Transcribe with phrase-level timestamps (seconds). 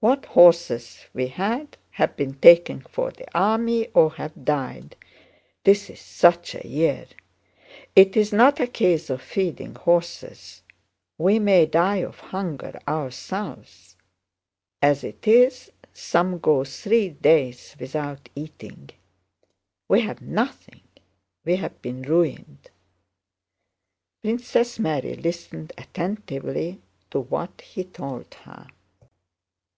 [0.00, 6.54] "What horses we had have been taken for the army or have died—this is such
[6.54, 7.06] a year!
[7.96, 13.96] It's not a case of feeding horses—we may die of hunger ourselves!
[14.80, 18.90] As it is, some go three days without eating.
[19.88, 20.82] We've nothing,
[21.44, 22.70] we've been ruined."
[24.22, 26.80] Princess Mary listened attentively
[27.10, 28.68] to what he told her.